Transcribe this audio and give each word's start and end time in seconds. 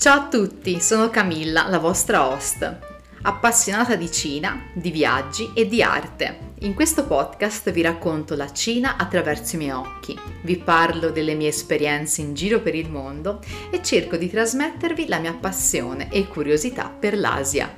Ciao 0.00 0.18
a 0.18 0.28
tutti, 0.28 0.80
sono 0.80 1.10
Camilla, 1.10 1.68
la 1.68 1.76
vostra 1.76 2.26
host, 2.26 2.78
appassionata 3.20 3.96
di 3.96 4.10
Cina, 4.10 4.70
di 4.72 4.90
viaggi 4.90 5.52
e 5.54 5.68
di 5.68 5.82
arte. 5.82 6.54
In 6.60 6.72
questo 6.72 7.04
podcast 7.04 7.70
vi 7.70 7.82
racconto 7.82 8.34
la 8.34 8.50
Cina 8.50 8.96
attraverso 8.96 9.56
i 9.56 9.58
miei 9.58 9.72
occhi, 9.72 10.18
vi 10.44 10.56
parlo 10.56 11.10
delle 11.10 11.34
mie 11.34 11.48
esperienze 11.48 12.22
in 12.22 12.32
giro 12.32 12.62
per 12.62 12.74
il 12.74 12.88
mondo 12.88 13.42
e 13.70 13.82
cerco 13.82 14.16
di 14.16 14.30
trasmettervi 14.30 15.06
la 15.06 15.18
mia 15.18 15.34
passione 15.34 16.10
e 16.10 16.26
curiosità 16.28 16.88
per 16.88 17.18
l'Asia. 17.18 17.70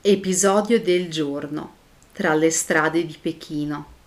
Episodio 0.00 0.80
del 0.80 1.08
giorno 1.08 1.74
tra 2.12 2.34
le 2.34 2.50
strade 2.50 3.06
di 3.06 3.16
Pechino. 3.20 3.98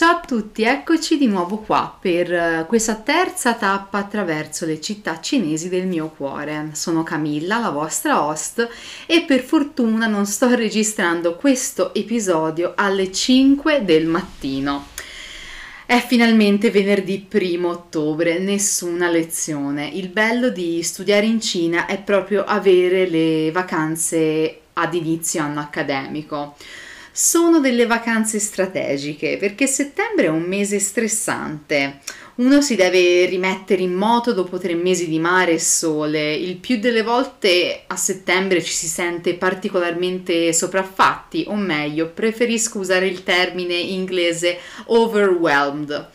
Ciao 0.00 0.16
a 0.16 0.20
tutti, 0.20 0.62
eccoci 0.62 1.18
di 1.18 1.26
nuovo 1.26 1.58
qua 1.58 1.94
per 2.00 2.32
eh, 2.32 2.64
questa 2.66 2.94
terza 2.94 3.52
tappa 3.52 3.98
attraverso 3.98 4.64
le 4.64 4.80
città 4.80 5.20
cinesi 5.20 5.68
del 5.68 5.86
mio 5.86 6.08
cuore. 6.08 6.70
Sono 6.72 7.02
Camilla, 7.02 7.58
la 7.58 7.68
vostra 7.68 8.24
host, 8.24 8.66
e 9.04 9.24
per 9.26 9.42
fortuna 9.42 10.06
non 10.06 10.24
sto 10.24 10.48
registrando 10.56 11.36
questo 11.36 11.92
episodio 11.92 12.72
alle 12.76 13.12
5 13.12 13.84
del 13.84 14.06
mattino. 14.06 14.86
È 15.84 16.02
finalmente 16.08 16.70
venerdì 16.70 17.28
1 17.30 17.68
ottobre, 17.68 18.38
nessuna 18.38 19.10
lezione. 19.10 19.86
Il 19.86 20.08
bello 20.08 20.48
di 20.48 20.82
studiare 20.82 21.26
in 21.26 21.42
Cina 21.42 21.84
è 21.84 22.00
proprio 22.00 22.44
avere 22.44 23.06
le 23.06 23.50
vacanze 23.52 24.60
ad 24.72 24.94
inizio 24.94 25.42
anno 25.42 25.60
accademico 25.60 26.56
sono 27.22 27.60
delle 27.60 27.84
vacanze 27.84 28.38
strategiche 28.38 29.36
perché 29.36 29.66
settembre 29.66 30.24
è 30.24 30.30
un 30.30 30.40
mese 30.40 30.78
stressante. 30.78 31.98
Uno 32.36 32.62
si 32.62 32.76
deve 32.76 33.26
rimettere 33.26 33.82
in 33.82 33.92
moto 33.92 34.32
dopo 34.32 34.56
tre 34.56 34.74
mesi 34.74 35.06
di 35.06 35.18
mare 35.18 35.52
e 35.52 35.58
sole. 35.58 36.32
Il 36.32 36.56
più 36.56 36.78
delle 36.78 37.02
volte 37.02 37.82
a 37.86 37.96
settembre 37.96 38.62
ci 38.62 38.72
si 38.72 38.86
sente 38.86 39.34
particolarmente 39.34 40.54
sopraffatti, 40.54 41.44
o 41.48 41.56
meglio, 41.56 42.08
preferisco 42.08 42.78
usare 42.78 43.06
il 43.06 43.22
termine 43.22 43.74
inglese 43.74 44.58
overwhelmed, 44.86 46.08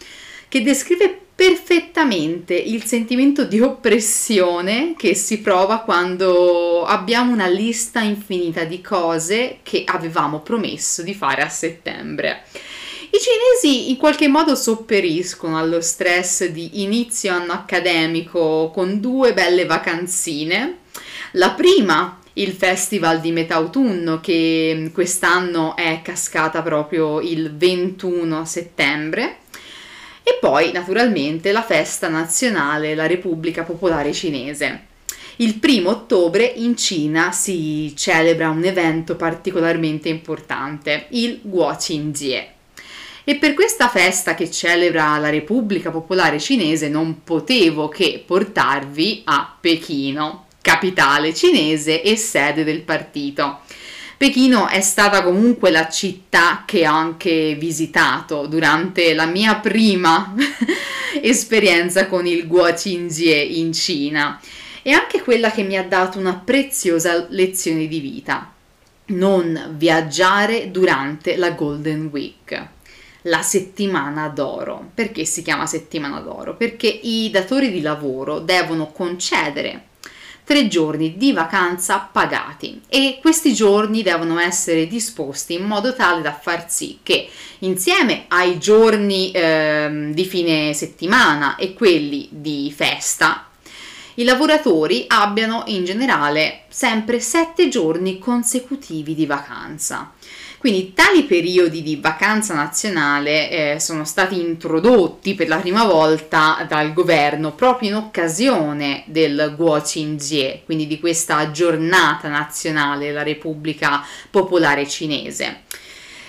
che 0.47 0.63
descrive 0.63 1.24
perfettamente 1.35 2.53
il 2.53 2.85
sentimento 2.85 3.43
di 3.43 3.59
oppressione 3.59 4.93
che 4.97 5.15
si 5.15 5.41
prova 5.41 5.79
quando 5.79 6.85
abbiamo 6.85 7.33
una 7.33 7.47
lista 7.47 7.99
infinita 7.99 8.63
di 8.63 8.79
cose 8.79 9.57
che 9.61 9.83
avevamo 9.85 10.39
promesso 10.39 11.03
di 11.03 11.13
fare 11.13 11.41
a 11.41 11.49
settembre. 11.49 12.43
I 13.11 13.17
cinesi 13.19 13.89
in 13.89 13.97
qualche 13.97 14.29
modo 14.29 14.55
sopperiscono 14.55 15.57
allo 15.57 15.81
stress 15.81 16.47
di 16.47 16.81
inizio 16.83 17.33
anno 17.33 17.51
accademico 17.51 18.71
con 18.73 19.01
due 19.01 19.33
belle 19.33 19.65
vacanzine. 19.65 20.79
La 21.31 21.51
prima, 21.51 22.19
il 22.33 22.53
festival 22.53 23.19
di 23.19 23.31
metà 23.31 23.55
autunno 23.55 24.19
che 24.19 24.89
quest'anno 24.93 25.75
è 25.75 26.01
cascata 26.01 26.61
proprio 26.61 27.19
il 27.19 27.55
21 27.55 28.45
settembre 28.45 29.43
e 30.27 30.39
poi 30.39 30.71
naturalmente 30.71 31.51
la 31.51 31.61
festa 31.61 32.07
nazionale, 32.07 32.95
la 32.95 33.05
Repubblica 33.05 33.61
Popolare 33.61 34.11
Cinese. 34.11 34.85
Il 35.35 35.59
primo 35.59 35.91
ottobre 35.91 36.45
in 36.45 36.75
Cina 36.75 37.31
si 37.31 37.93
celebra 37.95 38.49
un 38.49 38.63
evento 38.63 39.15
particolarmente 39.15 40.09
importante, 40.09 41.05
il 41.09 41.41
Guoqinjie. 41.43 42.53
E 43.23 43.35
per 43.35 43.53
questa 43.53 43.87
festa 43.87 44.33
che 44.33 44.49
celebra 44.49 45.15
la 45.19 45.29
Repubblica 45.29 45.91
Popolare 45.91 46.39
Cinese 46.39 46.89
non 46.89 47.23
potevo 47.23 47.87
che 47.87 48.23
portarvi 48.25 49.21
a 49.25 49.55
Pechino, 49.61 50.45
capitale 50.59 51.35
cinese 51.35 52.01
e 52.01 52.15
sede 52.15 52.63
del 52.63 52.81
partito. 52.81 53.59
Pechino 54.17 54.69
è 54.69 54.79
stata 54.79 55.23
comunque 55.23 55.71
la 55.71 55.89
città 55.89 56.63
che 56.65 56.87
ho 56.87 56.93
anche 56.93 57.55
visitato 57.55 58.47
durante 58.47 59.13
la 59.13 59.25
mia 59.25 59.55
prima 59.55 60.33
esperienza 61.21 62.07
con 62.07 62.25
il 62.25 62.47
Guoqinjie 62.47 63.41
in 63.41 63.73
Cina 63.73 64.39
e 64.81 64.91
anche 64.91 65.21
quella 65.21 65.51
che 65.51 65.63
mi 65.63 65.77
ha 65.77 65.83
dato 65.83 66.17
una 66.17 66.35
preziosa 66.35 67.25
lezione 67.29 67.87
di 67.87 67.99
vita. 67.99 68.53
Non 69.07 69.73
viaggiare 69.75 70.71
durante 70.71 71.35
la 71.35 71.51
Golden 71.51 72.09
Week 72.11 72.67
la 73.23 73.41
settimana 73.41 74.29
d'oro. 74.29 74.91
Perché 74.93 75.25
si 75.25 75.41
chiama 75.41 75.65
settimana 75.65 76.19
d'oro? 76.21 76.55
Perché 76.55 76.87
i 76.87 77.29
datori 77.31 77.69
di 77.69 77.81
lavoro 77.81 78.39
devono 78.39 78.91
concedere 78.91 79.87
tre 80.45 80.67
giorni 80.67 81.17
di 81.17 81.33
vacanza 81.33 82.07
pagati 82.09 82.81
e 82.87 83.17
questi 83.19 83.53
giorni 83.53 84.03
devono 84.03 84.39
essere 84.39 84.87
disposti 84.87 85.55
in 85.55 85.63
modo 85.63 85.93
tale 85.93 86.21
da 86.21 86.33
far 86.33 86.69
sì 86.69 86.99
che 87.03 87.27
insieme 87.59 88.25
ai 88.29 88.59
giorni 88.59 89.31
eh, 89.31 90.11
di 90.13 90.25
fine 90.25 90.73
settimana 90.73 91.55
e 91.55 91.73
quelli 91.73 92.29
di 92.31 92.71
festa 92.73 93.47
i 94.17 94.23
lavoratori 94.23 95.05
abbiano 95.07 95.63
in 95.65 95.83
generale 95.83 96.63
sempre 96.69 97.19
sette 97.19 97.67
giorni 97.67 98.17
consecutivi 98.17 99.13
di 99.13 99.25
vacanza. 99.25 100.13
Quindi 100.65 100.93
tali 100.95 101.25
periodi 101.25 101.83
di 101.83 101.97
vacanza 101.97 102.55
nazionale 102.55 103.75
eh, 103.75 103.79
sono 103.79 104.03
stati 104.03 104.39
introdotti 104.39 105.35
per 105.35 105.47
la 105.47 105.57
prima 105.57 105.85
volta 105.85 106.65
dal 106.67 106.91
governo 106.91 107.53
proprio 107.53 107.89
in 107.89 107.95
occasione 107.97 109.03
del 109.05 109.53
Guoqinjie, 109.55 110.63
quindi 110.65 110.87
di 110.87 110.99
questa 110.99 111.51
giornata 111.51 112.29
nazionale 112.29 113.05
della 113.05 113.21
Repubblica 113.21 114.03
Popolare 114.31 114.87
Cinese. 114.87 115.65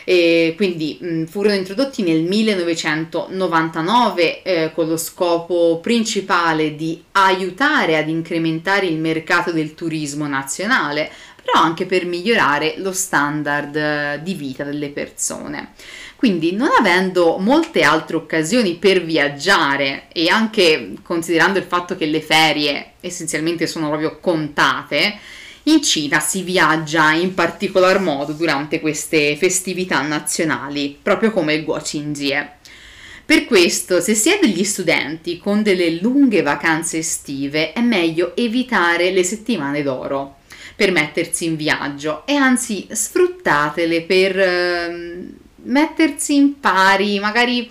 E 0.05 0.53
quindi 0.55 0.99
mh, 1.01 1.25
furono 1.25 1.55
introdotti 1.55 2.03
nel 2.03 2.23
1999 2.23 4.43
eh, 4.43 4.71
con 4.75 4.87
lo 4.87 4.99
scopo 4.99 5.79
principale 5.81 6.77
di 6.77 7.03
aiutare 7.13 7.97
ad 7.97 8.11
incrementare 8.11 8.85
il 8.85 8.99
mercato 8.99 9.51
del 9.51 9.75
turismo 9.75 10.27
nazionale, 10.27 11.11
però 11.47 11.61
anche 11.61 11.87
per 11.87 12.07
migliorare 12.07 12.75
lo 12.79 12.93
standard 12.93 13.77
eh, 13.77 14.21
di 14.23 14.35
vita 14.35 14.65
delle 14.65 14.89
persone. 14.89 15.71
Quindi 16.17 16.53
non 16.53 16.71
avendo 16.77 17.37
molte 17.39 17.83
altre 17.83 18.17
occasioni 18.17 18.75
per 18.75 19.05
viaggiare 19.05 20.09
e 20.13 20.29
anche 20.29 20.95
considerando 21.03 21.59
il 21.59 21.65
fatto 21.65 21.95
che 21.97 22.07
le 22.07 22.21
ferie 22.21 22.95
essenzialmente 23.01 23.69
sono 23.69 23.89
proprio 23.89 24.19
contate, 24.19 25.19
in 25.65 25.83
Cina 25.83 26.19
si 26.21 26.43
viaggia 26.43 27.13
in 27.13 27.35
particolar 27.35 28.01
modo 28.01 28.33
durante 28.33 28.81
queste 28.81 29.37
festività 29.37 30.01
nazionali, 30.03 30.99
proprio 31.01 31.31
come 31.31 31.55
il 31.55 31.65
Guoqinjie. 31.65 32.55
Per 33.25 33.45
questo, 33.45 34.01
se 34.01 34.15
si 34.15 34.31
è 34.31 34.39
degli 34.41 34.63
studenti 34.65 35.39
con 35.39 35.63
delle 35.63 36.01
lunghe 36.01 36.43
vacanze 36.43 36.99
estive, 36.99 37.73
è 37.73 37.81
meglio 37.81 38.35
evitare 38.37 39.11
le 39.11 39.25
settimane 39.25 39.83
d'oro 39.83 40.37
per 40.77 40.93
mettersi 40.93 41.47
in 41.47 41.57
viaggio 41.57 42.27
e 42.27 42.35
anzi 42.35 42.87
sfruttatele 42.91 44.03
per 44.03 44.39
eh, 44.39 45.29
mettersi 45.63 46.37
in 46.37 46.61
pari, 46.61 47.19
magari 47.19 47.69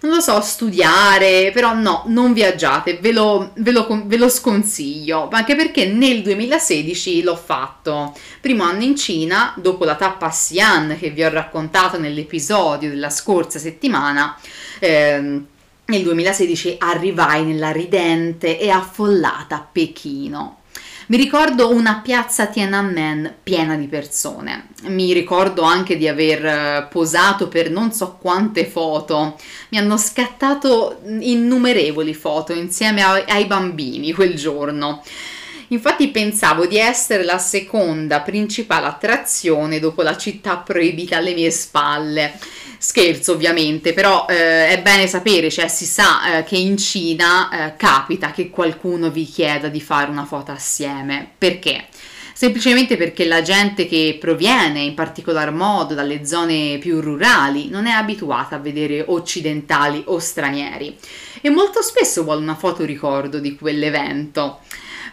non 0.00 0.14
lo 0.14 0.20
so, 0.20 0.40
studiare, 0.40 1.50
però 1.52 1.74
no, 1.74 2.04
non 2.06 2.32
viaggiate, 2.32 2.98
ve 3.00 3.12
lo, 3.12 3.52
ve 3.56 3.72
lo, 3.72 4.02
ve 4.04 4.16
lo 4.16 4.28
sconsiglio, 4.28 5.28
anche 5.30 5.56
perché 5.56 5.86
nel 5.86 6.22
2016 6.22 7.22
l'ho 7.22 7.36
fatto. 7.36 8.14
Primo 8.40 8.62
anno 8.62 8.82
in 8.82 8.96
Cina, 8.96 9.54
dopo 9.56 9.84
la 9.84 9.96
tappa 9.96 10.28
Xi'an 10.28 10.96
che 10.98 11.10
vi 11.10 11.24
ho 11.24 11.30
raccontato 11.30 11.98
nell'episodio 11.98 12.88
della 12.90 13.10
scorsa 13.10 13.58
settimana, 13.58 14.38
ehm, 14.78 15.46
nel 15.86 16.02
2016 16.02 16.76
arrivai 16.78 17.44
nella 17.44 17.70
ridente 17.70 18.58
e 18.58 18.70
affollata 18.70 19.66
Pechino. 19.70 20.60
Mi 21.08 21.18
ricordo 21.18 21.70
una 21.72 22.00
piazza 22.02 22.46
Tiananmen 22.46 23.36
piena 23.44 23.76
di 23.76 23.86
persone. 23.86 24.70
Mi 24.86 25.12
ricordo 25.12 25.62
anche 25.62 25.96
di 25.96 26.08
aver 26.08 26.44
eh, 26.44 26.88
posato 26.90 27.46
per 27.46 27.70
non 27.70 27.92
so 27.92 28.18
quante 28.20 28.66
foto. 28.66 29.38
Mi 29.68 29.78
hanno 29.78 29.96
scattato 29.98 31.02
innumerevoli 31.04 32.12
foto 32.12 32.52
insieme 32.52 33.04
ai 33.04 33.46
bambini 33.46 34.12
quel 34.12 34.34
giorno. 34.34 35.00
Infatti 35.68 36.08
pensavo 36.08 36.66
di 36.66 36.78
essere 36.78 37.24
la 37.24 37.38
seconda 37.38 38.20
principale 38.20 38.86
attrazione 38.86 39.80
dopo 39.80 40.02
la 40.02 40.16
città 40.16 40.58
proibita 40.58 41.16
alle 41.16 41.34
mie 41.34 41.50
spalle. 41.50 42.38
Scherzo 42.78 43.32
ovviamente, 43.32 43.92
però 43.92 44.26
eh, 44.28 44.68
è 44.68 44.80
bene 44.82 45.06
sapere, 45.06 45.50
cioè 45.50 45.66
si 45.66 45.86
sa 45.86 46.38
eh, 46.38 46.44
che 46.44 46.56
in 46.56 46.76
Cina 46.76 47.50
eh, 47.50 47.76
capita 47.76 48.30
che 48.30 48.50
qualcuno 48.50 49.10
vi 49.10 49.24
chieda 49.24 49.68
di 49.68 49.80
fare 49.80 50.10
una 50.10 50.24
foto 50.24 50.52
assieme. 50.52 51.28
Perché? 51.36 51.86
semplicemente 52.36 52.98
perché 52.98 53.24
la 53.24 53.40
gente 53.40 53.86
che 53.86 54.18
proviene 54.20 54.82
in 54.82 54.92
particolar 54.92 55.52
modo 55.52 55.94
dalle 55.94 56.26
zone 56.26 56.76
più 56.76 57.00
rurali 57.00 57.70
non 57.70 57.86
è 57.86 57.92
abituata 57.92 58.56
a 58.56 58.58
vedere 58.58 59.02
occidentali 59.06 60.02
o 60.04 60.18
stranieri 60.18 60.94
e 61.40 61.48
molto 61.48 61.80
spesso 61.80 62.24
vuole 62.24 62.42
una 62.42 62.54
foto 62.54 62.84
ricordo 62.84 63.38
di 63.38 63.56
quell'evento. 63.56 64.60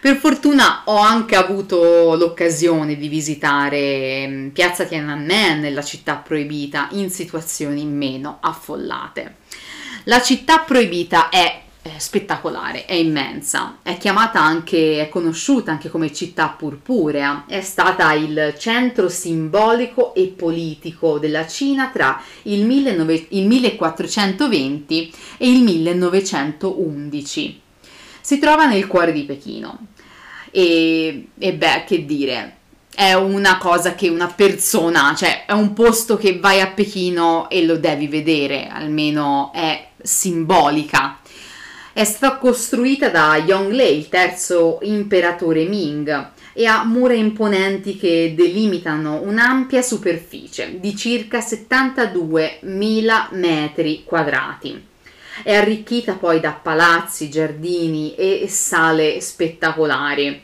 Per 0.04 0.16
fortuna 0.16 0.82
ho 0.84 0.98
anche 0.98 1.34
avuto 1.34 2.14
l'occasione 2.14 2.98
di 2.98 3.08
visitare 3.08 4.26
mm, 4.28 4.48
Piazza 4.48 4.84
Tiananmen 4.84 5.60
nella 5.60 5.82
città 5.82 6.16
proibita 6.16 6.88
in 6.90 7.08
situazioni 7.08 7.86
meno 7.86 8.36
affollate. 8.42 9.36
La 10.04 10.20
città 10.20 10.58
proibita 10.58 11.30
è 11.30 11.62
spettacolare, 11.96 12.84
è 12.84 12.92
immensa, 12.92 13.78
è 13.80 13.96
chiamata 13.96 14.42
anche, 14.42 15.00
è 15.00 15.08
conosciuta 15.08 15.70
anche 15.70 15.88
come 15.88 16.12
città 16.12 16.48
purpurea, 16.48 17.46
è 17.48 17.62
stata 17.62 18.12
il 18.12 18.56
centro 18.58 19.08
simbolico 19.08 20.14
e 20.14 20.26
politico 20.26 21.18
della 21.18 21.46
Cina 21.46 21.88
tra 21.88 22.22
il, 22.42 22.66
19, 22.66 23.28
il 23.30 23.46
1420 23.46 25.14
e 25.38 25.50
il 25.50 25.62
1911. 25.62 27.62
Si 28.20 28.38
trova 28.38 28.66
nel 28.66 28.86
cuore 28.86 29.12
di 29.12 29.24
Pechino 29.24 29.92
e, 30.56 31.30
e 31.36 31.52
beh, 31.52 31.82
che 31.84 32.04
dire, 32.04 32.56
è 32.94 33.12
una 33.14 33.58
cosa 33.58 33.96
che 33.96 34.08
una 34.08 34.28
persona, 34.28 35.12
cioè 35.16 35.46
è 35.46 35.52
un 35.52 35.72
posto 35.72 36.16
che 36.16 36.38
vai 36.38 36.60
a 36.60 36.68
Pechino 36.68 37.50
e 37.50 37.64
lo 37.64 37.76
devi 37.76 38.06
vedere, 38.06 38.68
almeno 38.68 39.50
è 39.52 39.88
simbolica. 40.00 41.18
È 41.92 42.04
stata 42.04 42.36
costruita 42.36 43.08
da 43.08 43.36
Yonglei, 43.36 43.98
il 43.98 44.08
terzo 44.08 44.78
imperatore 44.82 45.64
Ming, 45.64 46.30
e 46.52 46.66
ha 46.66 46.84
mura 46.84 47.14
imponenti 47.14 47.96
che 47.96 48.32
delimitano 48.36 49.22
un'ampia 49.22 49.82
superficie 49.82 50.78
di 50.78 50.94
circa 50.94 51.40
72.000 51.40 53.26
metri 53.32 54.04
quadrati. 54.04 54.92
È 55.42 55.52
arricchita 55.54 56.14
poi 56.14 56.38
da 56.40 56.52
palazzi, 56.52 57.28
giardini 57.28 58.14
e 58.14 58.46
sale 58.48 59.20
spettacolari. 59.20 60.42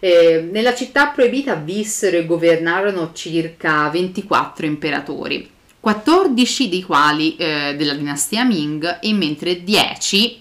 Eh, 0.00 0.48
nella 0.50 0.74
città 0.74 1.08
proibita 1.08 1.54
vissero 1.54 2.16
e 2.16 2.26
governarono 2.26 3.12
circa 3.12 3.88
24 3.88 4.66
imperatori, 4.66 5.48
14 5.78 6.68
dei 6.68 6.82
quali 6.82 7.36
eh, 7.36 7.76
della 7.76 7.94
dinastia 7.94 8.42
Ming 8.42 8.98
e 9.00 9.12
mentre 9.12 9.62
10 9.62 10.40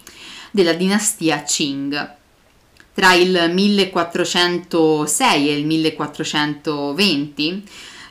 della 0.50 0.74
dinastia 0.74 1.44
Qing. 1.44 2.16
Tra 2.94 3.14
il 3.14 3.52
1406 3.54 5.50
e 5.50 5.58
il 5.58 5.66
1420 5.66 7.64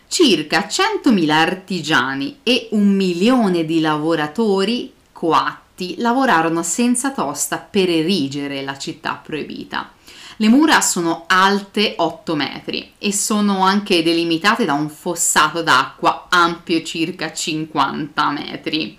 circa 0.07 0.67
100.000 0.69 1.31
artigiani 1.31 2.39
e 2.43 2.69
un 2.71 2.95
milione 2.95 3.65
di 3.65 3.81
lavoratori 3.81 4.93
coatti 5.13 5.60
lavorarono 5.99 6.63
senza 6.63 7.11
tosta 7.13 7.59
per 7.59 7.89
erigere 7.89 8.63
la 8.63 8.77
città 8.77 9.21
proibita. 9.23 9.93
Le 10.37 10.49
mura 10.49 10.81
sono 10.81 11.25
alte 11.27 11.95
8 11.97 12.35
metri 12.35 12.93
e 12.99 13.13
sono 13.13 13.63
anche 13.63 14.03
delimitate 14.03 14.65
da 14.65 14.73
un 14.73 14.89
fossato 14.89 15.63
d'acqua 15.63 16.27
ampio 16.31 16.83
circa 16.83 17.33
50 17.33 18.31
metri 18.31 18.99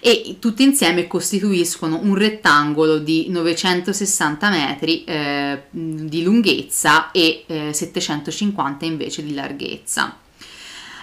e 0.00 0.36
tutti 0.38 0.62
insieme 0.62 1.06
costituiscono 1.06 1.98
un 2.02 2.14
rettangolo 2.14 2.98
di 2.98 3.28
960 3.28 4.50
metri 4.50 5.04
eh, 5.04 5.62
di 5.70 6.22
lunghezza 6.22 7.10
e 7.10 7.44
eh, 7.46 7.72
750 7.72 8.84
invece 8.84 9.24
di 9.24 9.34
larghezza. 9.34 10.16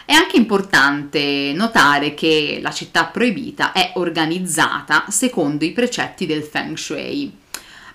È 0.08 0.14
anche 0.14 0.38
importante 0.38 1.52
notare 1.56 2.14
che 2.14 2.60
la 2.62 2.70
città 2.70 3.06
proibita 3.06 3.72
è 3.72 3.94
organizzata 3.96 5.06
secondo 5.10 5.66
i 5.66 5.72
precetti 5.72 6.28
del 6.28 6.44
Feng 6.44 6.78
Shui. 6.78 7.36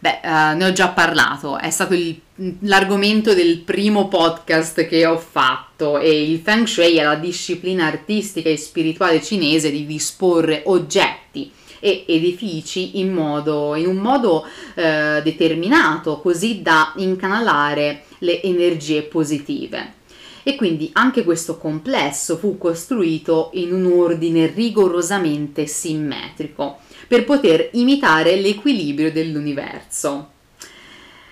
Beh, 0.01 0.19
uh, 0.25 0.57
ne 0.57 0.65
ho 0.65 0.73
già 0.73 0.89
parlato, 0.89 1.57
è 1.57 1.71
stato 1.71 1.95
il, 1.95 2.21
l'argomento 2.62 3.33
del 3.33 3.59
primo 3.61 4.09
podcast 4.09 4.89
che 4.89 5.07
ho 5.07 5.19
fatto 5.19 6.01
e 6.01 6.33
il 6.33 6.41
Feng 6.41 6.67
Shui 6.67 6.97
è 6.97 7.05
la 7.05 7.15
disciplina 7.15 7.87
artistica 7.87 8.49
e 8.49 8.57
spirituale 8.57 9.23
cinese 9.23 9.71
di 9.71 9.87
disporre 9.87 10.62
oggetti 10.67 11.53
e 11.79 12.07
edifici 12.09 12.99
in, 12.99 13.12
modo, 13.12 13.77
in 13.77 13.87
un 13.87 13.99
modo 13.99 14.45
uh, 14.45 15.23
determinato, 15.23 16.19
così 16.19 16.61
da 16.61 16.93
incanalare 16.97 18.03
le 18.19 18.43
energie 18.43 19.03
positive 19.03 19.99
e 20.42 20.56
quindi 20.56 20.90
anche 20.94 21.25
questo 21.25 21.58
complesso 21.58 22.37
fu 22.37 22.58
costruito 22.58 23.50
in 23.54 23.72
un 23.72 23.87
ordine 23.87 24.46
rigorosamente 24.46 25.66
simmetrico 25.66 26.78
per 27.06 27.25
poter 27.25 27.70
imitare 27.72 28.37
l'equilibrio 28.37 29.12
dell'universo. 29.12 30.32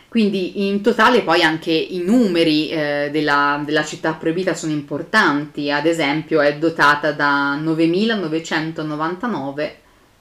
Quindi 0.08 0.66
in 0.66 0.81
totale 0.81 1.22
poi 1.22 1.43
anche 1.43 1.70
i 1.70 1.99
numeri 1.99 2.70
eh, 2.70 3.10
della, 3.12 3.62
della, 3.64 3.84
città 3.84 4.14
proibita 4.14 4.55
sono 4.55 4.72
importanti, 4.72 5.70
ad 5.70 5.84
esempio 5.84 6.40
è 6.40 6.56
dotata 6.56 7.12
da 7.12 7.56
9.999 7.56 9.70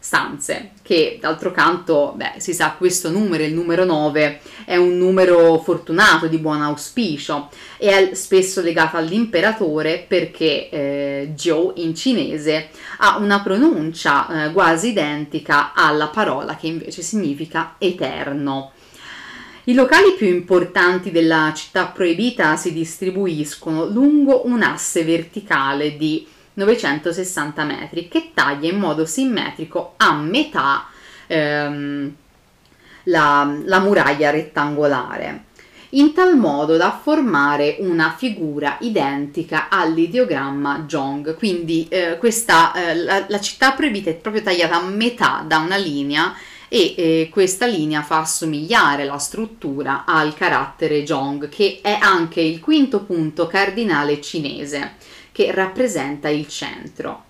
stanze, 0.08 0.70
che 0.84 1.18
d'altro 1.20 1.52
canto, 1.52 2.14
beh, 2.16 2.36
si 2.38 2.54
sa 2.54 2.76
questo 2.78 3.10
numero, 3.10 3.44
il 3.44 3.54
numero 3.54 3.84
9, 3.84 4.40
è 4.64 4.78
un 4.78 4.98
numero 4.98 5.60
fortunato, 5.60 6.28
di 6.28 6.38
buon 6.38 6.62
auspicio 6.62 7.50
e 7.76 7.90
è 7.90 8.16
spesso 8.16 8.62
legato 8.62 8.96
all'imperatore 8.96 10.06
perché 10.08 10.70
eh, 10.70 11.34
Zhou 11.36 11.74
in 11.76 11.94
cinese 11.94 12.70
ha 13.00 13.18
una 13.18 13.42
pronuncia 13.42 14.46
eh, 14.46 14.54
quasi 14.54 14.92
identica 14.92 15.74
alla 15.74 16.08
parola 16.08 16.56
che 16.56 16.68
invece 16.68 17.02
significa 17.02 17.76
eterno. 17.78 18.72
I 19.66 19.74
locali 19.74 20.14
più 20.16 20.28
importanti 20.28 21.12
della 21.12 21.52
città 21.54 21.88
proibita 21.88 22.56
si 22.56 22.72
distribuiscono 22.72 23.86
lungo 23.86 24.48
un 24.48 24.62
asse 24.62 25.04
verticale 25.04 25.98
di 25.98 26.26
960 26.58 27.64
metri 27.64 28.08
che 28.08 28.32
taglia 28.34 28.70
in 28.70 28.80
modo 28.80 29.06
simmetrico 29.06 29.94
a 29.98 30.14
metà 30.14 30.88
ehm, 31.28 32.16
la, 33.04 33.58
la 33.64 33.80
muraglia 33.80 34.32
rettangolare 34.32 35.46
in 35.92 36.14
tal 36.14 36.36
modo 36.36 36.76
da 36.76 37.00
formare 37.02 37.78
una 37.80 38.14
figura 38.18 38.78
identica 38.82 39.70
all'ideogramma 39.70 40.84
Jong. 40.86 41.38
Quindi 41.38 41.88
eh, 41.90 42.18
questa, 42.18 42.74
eh, 42.74 42.96
la, 42.96 43.24
la, 43.28 43.40
città 43.40 43.72
proibita 43.72 44.10
è 44.10 44.16
proprio 44.16 44.44
tagliata 44.44 44.76
a 44.76 44.84
metà 44.84 45.46
da 45.48 45.60
una 45.60 45.78
linea 45.78 46.36
e 46.68 46.94
eh, 46.98 47.30
questa 47.32 47.66
linea 47.66 48.02
fa 48.02 48.20
assomigliare 48.20 49.06
la 49.06 49.18
struttura 49.18 50.04
al 50.06 50.34
carattere 50.34 51.04
Jong, 51.04 51.48
che 51.48 51.80
è 51.82 51.98
anche 52.02 52.42
il 52.42 52.60
quinto 52.60 53.04
punto 53.04 53.48
cardinale 53.48 54.20
cinese 54.20 54.96
che 55.38 55.52
rappresenta 55.52 56.30
il 56.30 56.48
centro. 56.48 57.26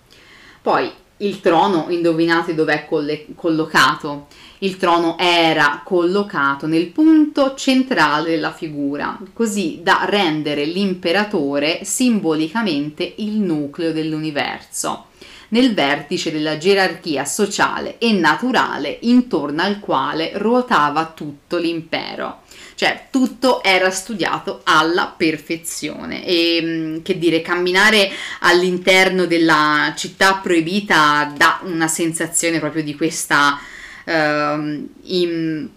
Poi 0.62 0.90
il 1.18 1.40
trono, 1.40 1.88
indovinate 1.90 2.54
dov'è 2.54 2.86
coll- 2.86 3.34
collocato? 3.34 4.28
Il 4.60 4.78
trono 4.78 5.18
era 5.18 5.82
collocato 5.84 6.66
nel 6.66 6.86
punto 6.86 7.54
centrale 7.54 8.30
della 8.30 8.54
figura, 8.54 9.20
così 9.34 9.80
da 9.82 10.06
rendere 10.08 10.64
l'imperatore 10.64 11.80
simbolicamente 11.84 13.12
il 13.18 13.40
nucleo 13.40 13.92
dell'universo, 13.92 15.08
nel 15.48 15.74
vertice 15.74 16.32
della 16.32 16.56
gerarchia 16.56 17.26
sociale 17.26 17.98
e 17.98 18.10
naturale 18.12 19.00
intorno 19.02 19.60
al 19.60 19.80
quale 19.80 20.30
ruotava 20.36 21.12
tutto 21.14 21.58
l'impero 21.58 22.40
cioè 22.78 23.08
tutto 23.10 23.60
era 23.64 23.90
studiato 23.90 24.60
alla 24.62 25.12
perfezione 25.16 26.24
e 26.24 26.60
mm, 26.62 27.02
che 27.02 27.18
dire, 27.18 27.42
camminare 27.42 28.08
all'interno 28.38 29.26
della 29.26 29.92
città 29.96 30.34
proibita 30.34 31.32
dà 31.36 31.58
una 31.64 31.88
sensazione 31.88 32.60
proprio 32.60 32.84
di 32.84 32.94
questa 32.94 33.58
uh, 34.04 34.10
in, 34.12 35.68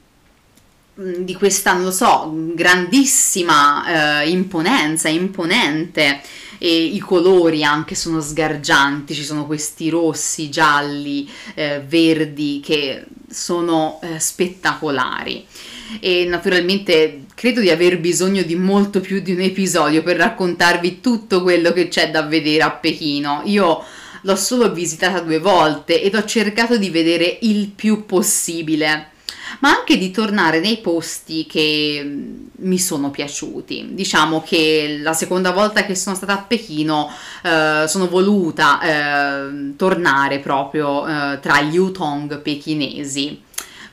mm, 1.02 1.14
di 1.24 1.34
questa, 1.34 1.74
non 1.74 1.86
lo 1.86 1.92
so, 1.92 2.32
grandissima 2.54 4.22
uh, 4.22 4.28
imponenza, 4.28 5.10
imponente 5.10 6.22
e 6.60 6.84
i 6.84 7.00
colori 7.00 7.64
anche 7.64 7.96
sono 7.96 8.22
sgargianti, 8.22 9.16
ci 9.16 9.24
sono 9.24 9.48
questi 9.48 9.90
rossi, 9.90 10.52
gialli, 10.52 11.28
eh, 11.56 11.82
verdi 11.84 12.62
che 12.64 13.04
sono 13.28 14.00
eh, 14.04 14.20
spettacolari. 14.20 15.48
E 16.00 16.26
naturalmente 16.26 17.26
credo 17.36 17.62
di 17.62 17.70
aver 17.70 18.00
bisogno 18.00 18.44
di 18.44 18.56
molto 18.56 19.00
più 19.00 19.20
di 19.22 19.34
un 19.34 19.42
episodio 19.42 20.04
per 20.04 20.18
raccontarvi 20.18 21.02
tutto 21.02 21.42
quello 21.42 21.72
che 21.74 21.88
c'è 21.88 22.12
da 22.12 22.24
vedere 22.24 22.64
a 22.64 22.72
Pechino. 22.72 23.42
Io 23.46 23.84
l'ho 24.22 24.36
solo 24.36 24.72
visitata 24.72 25.20
due 25.20 25.40
volte 25.40 26.02
ed 26.02 26.16
ho 26.16 26.24
cercato 26.26 26.78
di 26.78 26.90
vedere 26.90 27.40
il 27.42 27.68
più 27.68 28.06
possibile 28.06 29.12
ma 29.60 29.70
anche 29.70 29.98
di 29.98 30.12
tornare 30.12 30.60
nei 30.60 30.78
posti 30.78 31.46
che 31.46 32.02
mm, 32.04 32.46
mi 32.60 32.80
sono 32.80 33.12
piaciuti. 33.12 33.90
Diciamo 33.92 34.42
che 34.46 35.00
la 35.02 35.14
seconda 35.14 35.52
volta 35.52 35.86
che 35.86 35.96
sono 35.96 36.16
stata 36.16 36.34
a 36.34 36.42
Pechino 36.42 37.10
eh, 37.44 37.86
sono 37.88 38.08
voluta 38.08 38.80
eh, 38.82 39.76
tornare 39.76 40.40
proprio 40.40 41.06
eh, 41.06 41.40
tra 41.42 41.62
gli 41.62 41.78
Utong 41.78 42.40
pechinesi. 42.40 43.50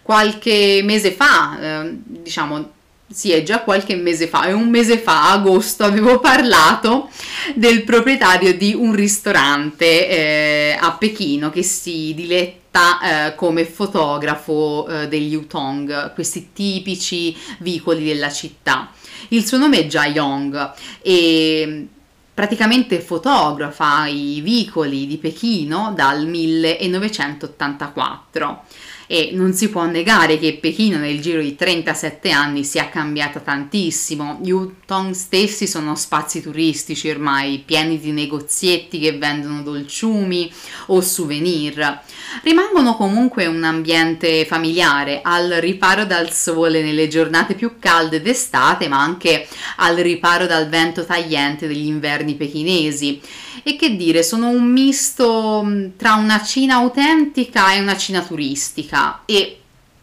Qualche 0.08 0.80
mese 0.84 1.12
fa, 1.12 1.58
eh, 1.60 1.98
diciamo 2.02 2.70
sì, 3.12 3.32
è 3.32 3.42
già 3.42 3.60
qualche 3.60 3.94
mese 3.94 4.26
fa, 4.26 4.44
è 4.44 4.52
un 4.52 4.70
mese 4.70 4.96
fa, 4.96 5.32
agosto, 5.32 5.84
avevo 5.84 6.18
parlato 6.18 7.10
del 7.54 7.84
proprietario 7.84 8.56
di 8.56 8.72
un 8.72 8.94
ristorante 8.94 10.08
eh, 10.08 10.78
a 10.80 10.92
Pechino 10.92 11.50
che 11.50 11.62
si 11.62 12.14
diletta 12.14 13.26
eh, 13.26 13.34
come 13.34 13.66
fotografo 13.66 14.88
eh, 14.88 15.08
degli 15.08 15.34
Utong, 15.34 16.14
questi 16.14 16.52
tipici 16.54 17.36
vicoli 17.58 18.06
della 18.06 18.30
città. 18.30 18.90
Il 19.28 19.46
suo 19.46 19.58
nome 19.58 19.80
è 19.80 19.86
Jia 19.86 20.06
Yong 20.06 20.72
e 21.02 21.86
praticamente 22.32 23.00
fotografa 23.00 24.06
i 24.06 24.40
vicoli 24.40 25.06
di 25.06 25.18
Pechino 25.18 25.92
dal 25.94 26.26
1984 26.26 28.64
e 29.10 29.30
non 29.32 29.54
si 29.54 29.70
può 29.70 29.86
negare 29.86 30.38
che 30.38 30.58
Pechino 30.60 30.98
nel 30.98 31.22
giro 31.22 31.40
di 31.40 31.56
37 31.56 32.30
anni 32.30 32.62
sia 32.62 32.90
cambiata 32.90 33.40
tantissimo. 33.40 34.38
Gli 34.42 34.48
Yutong 34.48 35.12
stessi 35.14 35.66
sono 35.66 35.96
spazi 35.96 36.42
turistici 36.42 37.08
ormai 37.08 37.62
pieni 37.64 37.98
di 37.98 38.12
negozietti 38.12 38.98
che 38.98 39.16
vendono 39.16 39.62
dolciumi 39.62 40.52
o 40.88 41.00
souvenir. 41.00 42.00
Rimangono 42.42 42.96
comunque 42.96 43.46
un 43.46 43.64
ambiente 43.64 44.44
familiare, 44.44 45.20
al 45.22 45.48
riparo 45.60 46.04
dal 46.04 46.30
sole 46.30 46.82
nelle 46.82 47.08
giornate 47.08 47.54
più 47.54 47.76
calde 47.78 48.20
d'estate, 48.20 48.88
ma 48.88 49.00
anche 49.00 49.48
al 49.76 49.96
riparo 49.96 50.46
dal 50.46 50.68
vento 50.68 51.06
tagliente 51.06 51.66
degli 51.66 51.86
inverni 51.86 52.34
pechinesi 52.34 53.20
e 53.62 53.76
che 53.76 53.96
dire, 53.96 54.22
sono 54.22 54.48
un 54.48 54.64
misto 54.64 55.90
tra 55.96 56.14
una 56.14 56.42
Cina 56.42 56.76
autentica 56.76 57.74
e 57.74 57.80
una 57.80 57.96
Cina 57.96 58.22
turistica 58.22 58.97
e 59.26 59.58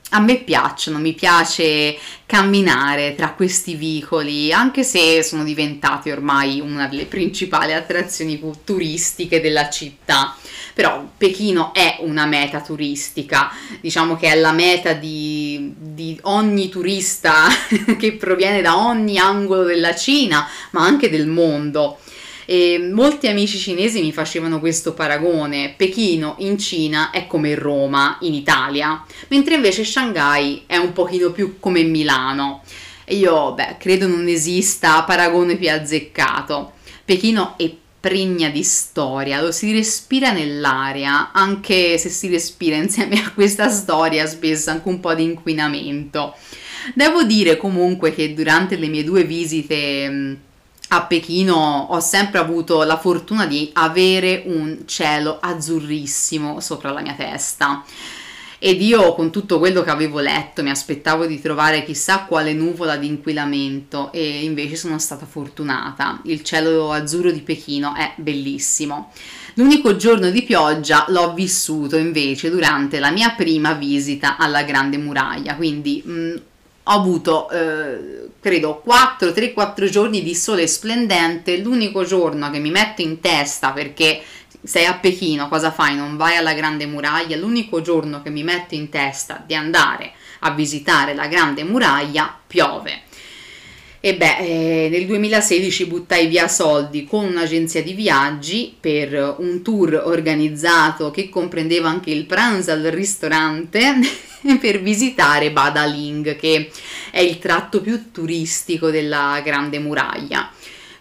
a 0.10 0.20
me 0.20 0.38
piacciono, 0.38 1.00
mi 1.00 1.14
piace 1.14 1.98
camminare 2.26 3.16
tra 3.16 3.34
questi 3.34 3.76
vicoli, 3.76 4.54
anche 4.54 4.84
se 4.84 5.22
sono 5.24 5.44
diventati 5.44 6.10
ormai 6.10 6.62
una 6.62 6.88
delle 6.88 7.06
principali 7.06 7.74
attrazioni 7.74 8.40
turistiche 8.64 9.42
della 9.42 9.70
città. 9.70 10.36
Però 10.74 11.10
Pechino 11.18 11.74
è 11.74 11.98
una 12.02 12.26
meta 12.26 12.62
turistica, 12.62 13.52
diciamo 13.82 14.16
che 14.16 14.28
è 14.28 14.36
la 14.36 14.52
meta 14.52 14.94
di, 14.94 15.74
di 15.76 16.18
ogni 16.24 16.70
turista 16.70 17.48
che 17.98 18.14
proviene 18.14 18.62
da 18.62 18.78
ogni 18.78 19.18
angolo 19.18 19.64
della 19.64 19.96
Cina, 19.96 20.48
ma 20.72 20.84
anche 20.84 21.10
del 21.10 21.28
mondo. 21.28 22.00
E 22.46 22.78
molti 22.80 23.28
amici 23.28 23.58
cinesi 23.58 24.02
mi 24.02 24.12
facevano 24.12 24.60
questo 24.60 24.94
paragone, 24.94 25.74
Pechino 25.76 26.36
in 26.40 26.60
Cina 26.60 27.10
è 27.10 27.26
come 27.26 27.56
Roma 27.56 28.18
in 28.22 28.36
Italia, 28.36 29.04
mentre 29.30 29.56
invece 29.56 29.84
Shanghai 29.84 30.64
è 30.68 30.78
un 30.78 30.94
pochino 30.94 31.32
più 31.32 31.60
come 31.60 31.82
Milano. 31.84 32.62
E 33.04 33.16
io, 33.16 33.54
beh, 33.54 33.78
credo 33.80 34.08
non 34.08 34.28
esista 34.28 35.04
paragone 35.04 35.56
più 35.56 35.70
azzeccato. 35.72 36.74
Pechino 37.04 37.56
è 37.58 37.72
pregna 38.00 38.50
di 38.50 38.62
storia, 38.62 39.42
lo 39.42 39.52
si 39.52 39.72
respira 39.72 40.32
nell'aria, 40.32 41.32
anche 41.32 41.98
se 41.98 42.10
si 42.10 42.30
respira 42.30 42.76
insieme 42.76 43.20
a 43.24 43.32
questa 43.32 43.70
storia 43.70 44.28
spesso 44.28 44.70
anche 44.70 44.88
un 44.88 45.00
po' 45.00 45.16
di 45.16 45.24
inquinamento. 45.24 46.36
Devo 46.94 47.24
dire 47.24 47.58
comunque 47.58 48.14
che 48.14 48.36
durante 48.36 48.76
le 48.76 48.88
mie 48.90 49.04
due 49.04 49.24
visite 49.24 50.38
a 50.90 51.04
Pechino 51.06 51.88
ho 51.90 52.00
sempre 52.00 52.40
avuto 52.40 52.84
la 52.84 52.98
fortuna 52.98 53.46
di 53.46 53.70
avere 53.74 54.44
un 54.46 54.84
cielo 54.86 55.40
azzurrissimo 55.40 56.60
sopra 56.60 56.92
la 56.92 57.02
mia 57.02 57.14
testa. 57.14 57.84
Ed 58.58 58.82
io 58.82 59.14
con 59.14 59.32
tutto 59.32 59.60
quello 59.60 59.84
che 59.84 59.90
avevo 59.90 60.20
letto 60.20 60.64
mi 60.64 60.70
aspettavo 60.70 61.26
di 61.26 61.40
trovare 61.42 61.84
chissà 61.84 62.24
quale 62.24 62.54
nuvola 62.54 62.96
di 62.96 63.06
inquinamento 63.06 64.12
e 64.12 64.44
invece 64.44 64.76
sono 64.76 64.98
stata 64.98 65.26
fortunata. 65.26 66.22
Il 66.24 66.42
cielo 66.44 66.92
azzurro 66.92 67.32
di 67.32 67.42
Pechino 67.42 67.94
è 67.96 68.14
bellissimo. 68.16 69.12
L'unico 69.56 69.96
giorno 69.96 70.30
di 70.30 70.44
pioggia 70.44 71.06
l'ho 71.10 71.34
vissuto 71.34 71.98
invece 71.98 72.50
durante 72.50 73.00
la 73.00 73.12
mia 73.12 73.32
prima 73.32 73.74
visita 73.74 74.38
alla 74.38 74.64
Grande 74.64 74.98
Muraglia, 74.98 75.56
quindi 75.56 76.02
mh, 76.04 76.12
mm, 76.12 76.36
ho 76.88 76.92
avuto 76.92 77.50
eh, 77.50 78.30
credo 78.40 78.82
4 78.84 79.32
3 79.34 79.54
4 79.54 79.90
giorni 79.90 80.22
di 80.22 80.36
sole 80.36 80.68
splendente. 80.68 81.58
L'unico 81.58 82.04
giorno 82.04 82.50
che 82.52 82.60
mi 82.60 82.70
metto 82.70 83.02
in 83.02 83.20
testa 83.20 83.72
perché 83.72 84.22
sei 84.64 84.86
a 84.86 84.96
Pechino 84.96 85.48
cosa 85.48 85.72
fai? 85.72 85.96
Non 85.96 86.16
vai 86.16 86.36
alla 86.36 86.54
grande 86.54 86.86
muraglia? 86.86 87.38
L'unico 87.38 87.82
giorno 87.82 88.22
che 88.22 88.30
mi 88.30 88.44
metto 88.44 88.76
in 88.76 88.90
testa 88.90 89.44
di 89.46 89.56
andare 89.56 90.12
a 90.40 90.52
visitare 90.52 91.16
la 91.16 91.28
grande 91.28 91.64
muraglia 91.64 92.38
piove 92.46 93.02
e 94.06 94.14
beh, 94.14 94.38
eh, 94.38 94.88
nel 94.92 95.08
2016 95.08 95.88
buttai 95.88 96.28
via 96.28 96.48
soldi 96.48 97.06
con 97.06 97.26
un'agenzia 97.26 97.82
di 97.82 97.94
viaggi 97.94 98.72
per 98.80 99.38
un 99.40 99.64
tour 99.64 100.00
organizzato 100.06 101.10
che 101.10 101.28
comprendeva 101.28 101.90
anche 101.90 102.12
il 102.12 102.26
pranzo 102.26 102.70
al 102.70 102.84
ristorante 102.84 103.96
per 104.62 104.80
visitare 104.84 105.52
Badaling, 105.52 106.36
che 106.36 106.70
è 107.10 107.20
il 107.20 107.40
tratto 107.40 107.82
più 107.82 108.12
turistico 108.12 108.92
della 108.92 109.42
Grande 109.44 109.80
Muraglia. 109.80 110.52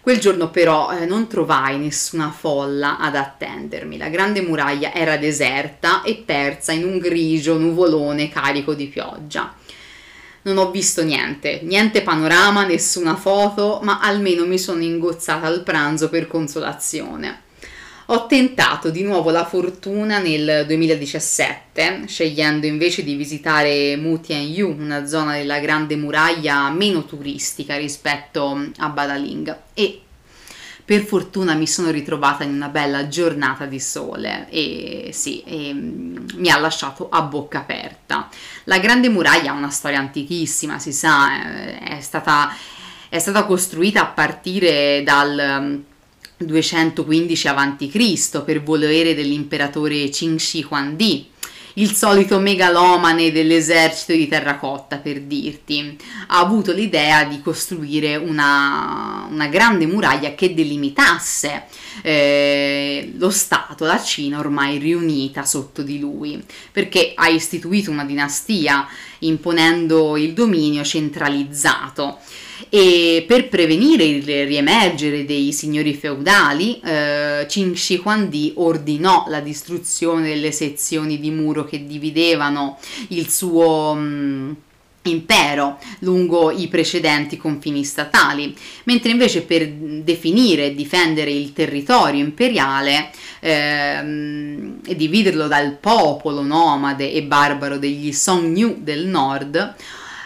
Quel 0.00 0.18
giorno 0.18 0.48
però 0.48 0.90
eh, 0.90 1.04
non 1.04 1.28
trovai 1.28 1.76
nessuna 1.76 2.30
folla 2.30 2.96
ad 2.96 3.16
attendermi. 3.16 3.98
La 3.98 4.08
grande 4.08 4.40
muraglia 4.40 4.94
era 4.94 5.18
deserta 5.18 6.00
e 6.00 6.22
persa 6.24 6.72
in 6.72 6.84
un 6.84 6.96
grigio 6.96 7.58
nuvolone 7.58 8.30
carico 8.30 8.72
di 8.72 8.86
pioggia 8.86 9.54
non 10.44 10.58
ho 10.58 10.70
visto 10.70 11.02
niente, 11.02 11.60
niente 11.62 12.02
panorama, 12.02 12.64
nessuna 12.64 13.16
foto, 13.16 13.80
ma 13.82 14.00
almeno 14.00 14.46
mi 14.46 14.58
sono 14.58 14.82
ingozzata 14.82 15.46
al 15.46 15.62
pranzo 15.62 16.08
per 16.08 16.26
consolazione. 16.26 17.42
Ho 18.08 18.26
tentato 18.26 18.90
di 18.90 19.02
nuovo 19.02 19.30
la 19.30 19.46
fortuna 19.46 20.18
nel 20.18 20.64
2017, 20.66 22.02
scegliendo 22.06 22.66
invece 22.66 23.02
di 23.02 23.14
visitare 23.14 23.96
Mutianyu, 23.96 24.76
una 24.78 25.06
zona 25.06 25.36
della 25.36 25.58
Grande 25.58 25.96
Muraglia 25.96 26.68
meno 26.68 27.06
turistica 27.06 27.78
rispetto 27.78 28.70
a 28.76 28.88
Badaling, 28.90 29.56
e 29.72 30.03
per 30.84 31.02
fortuna 31.02 31.54
mi 31.54 31.66
sono 31.66 31.90
ritrovata 31.90 32.44
in 32.44 32.52
una 32.52 32.68
bella 32.68 33.08
giornata 33.08 33.64
di 33.64 33.80
sole 33.80 34.46
e 34.50 35.10
sì, 35.12 35.42
e, 35.42 35.72
mm, 35.72 36.16
mi 36.34 36.50
ha 36.50 36.58
lasciato 36.58 37.08
a 37.08 37.22
bocca 37.22 37.60
aperta. 37.60 38.28
La 38.64 38.78
Grande 38.78 39.08
Muraglia 39.08 39.52
ha 39.52 39.56
una 39.56 39.70
storia 39.70 39.98
antichissima, 39.98 40.78
si 40.78 40.92
sa, 40.92 41.42
eh, 41.42 41.78
è 41.78 42.00
stata, 42.00 42.54
è 43.08 43.18
stata 43.18 43.44
costruita 43.44 44.02
a 44.02 44.06
partire 44.06 45.02
dal 45.02 45.82
215 46.36 47.48
mm, 47.48 47.56
a.C. 47.56 48.42
per 48.42 48.62
volere 48.62 49.14
dell'imperatore 49.14 50.08
Qin 50.10 50.38
Shi 50.38 50.66
Huangdi 50.68 51.32
il 51.74 51.92
solito 51.92 52.38
megalomane 52.38 53.32
dell'esercito 53.32 54.12
di 54.12 54.28
terracotta, 54.28 54.98
per 54.98 55.22
dirti, 55.22 55.96
ha 56.28 56.38
avuto 56.38 56.72
l'idea 56.72 57.24
di 57.24 57.40
costruire 57.40 58.16
una, 58.16 59.26
una 59.30 59.46
grande 59.48 59.86
muraglia 59.86 60.34
che 60.34 60.54
delimitasse 60.54 61.64
eh, 62.02 63.12
lo 63.16 63.30
Stato, 63.30 63.84
la 63.84 64.02
Cina 64.02 64.38
ormai 64.38 64.78
riunita 64.78 65.44
sotto 65.44 65.82
di 65.82 65.98
lui, 65.98 66.42
perché 66.70 67.12
ha 67.14 67.28
istituito 67.28 67.90
una 67.90 68.04
dinastia 68.04 68.86
imponendo 69.20 70.16
il 70.16 70.32
dominio 70.32 70.84
centralizzato. 70.84 72.18
E 72.68 73.24
per 73.26 73.48
prevenire 73.48 74.04
il 74.04 74.22
riemergere 74.24 75.24
dei 75.24 75.52
signori 75.52 75.94
feudali, 75.94 76.80
eh, 76.80 77.46
Qin 77.48 77.76
Shi 77.76 78.00
Huangdi 78.02 78.52
ordinò 78.56 79.26
la 79.28 79.40
distruzione 79.40 80.28
delle 80.28 80.52
sezioni 80.52 81.18
di 81.18 81.30
muro 81.30 81.64
che 81.64 81.84
dividevano 81.84 82.78
il 83.08 83.28
suo 83.28 83.94
mh, 83.94 84.00
mm, 84.00 84.52
impero 85.04 85.78
lungo 86.00 86.50
i 86.50 86.68
precedenti 86.68 87.36
confini 87.36 87.84
statali, 87.84 88.56
mentre 88.84 89.10
invece 89.10 89.42
per 89.42 89.68
definire 89.68 90.66
e 90.66 90.74
difendere 90.74 91.30
il 91.30 91.52
territorio 91.52 92.22
imperiale 92.22 93.10
ehm, 93.40 94.80
e 94.86 94.96
dividerlo 94.96 95.48
dal 95.48 95.76
popolo 95.78 96.42
nomade 96.42 97.12
e 97.12 97.22
barbaro 97.22 97.78
degli 97.78 98.12
Song 98.12 98.32
Songnu 98.44 98.78
del 98.80 99.06
nord, 99.06 99.74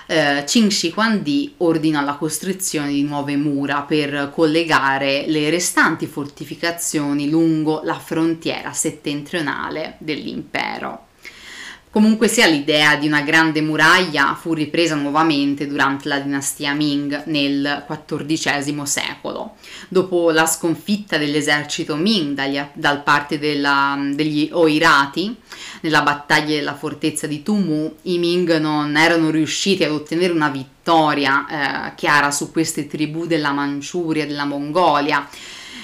eh, 0.07 0.43
Qin 0.47 0.71
Shi 0.71 0.93
Huangdi 0.97 1.55
ordina 1.59 2.01
la 2.01 2.15
costruzione 2.15 2.89
di 2.89 3.03
nuove 3.03 3.37
mura 3.37 3.83
per 3.83 4.31
collegare 4.35 5.25
le 5.27 5.51
restanti 5.51 6.07
fortificazioni 6.07 7.29
lungo 7.29 7.83
la 7.85 7.99
frontiera 7.99 8.73
settentrionale 8.73 9.97
dell'impero. 9.99 11.08
Comunque 11.99 12.29
sia 12.29 12.47
l'idea 12.47 12.95
di 12.95 13.09
una 13.09 13.23
grande 13.23 13.61
muraglia 13.61 14.39
fu 14.41 14.55
ripresa 14.55 14.95
nuovamente 14.95 15.67
durante 15.67 16.07
la 16.07 16.21
dinastia 16.21 16.73
Ming 16.73 17.25
nel 17.25 17.85
XIV 17.89 18.83
secolo. 18.85 19.57
Dopo 19.89 20.31
la 20.31 20.47
sconfitta 20.47 21.19
dell'esercito 21.19 21.97
Ming 21.97 22.35
dagli, 22.35 22.65
dal 22.75 23.03
parte 23.03 23.41
della, 23.41 23.99
degli 24.13 24.49
Oirati 24.53 25.35
nella 25.81 26.03
battaglia 26.03 26.55
della 26.55 26.77
fortezza 26.77 27.27
di 27.27 27.43
Tumu, 27.43 27.93
i 28.03 28.19
Ming 28.19 28.59
non 28.59 28.97
erano 28.97 29.31
riusciti 29.31 29.83
ad 29.83 29.91
ottenere 29.91 30.33
una 30.33 30.51
vittoria 30.51 31.89
eh, 31.89 31.95
chiara 31.97 32.31
su 32.31 32.53
queste 32.53 32.87
tribù 32.87 33.27
della 33.27 33.51
Manciuria, 33.51 34.25
della 34.25 34.45
Mongolia 34.45 35.29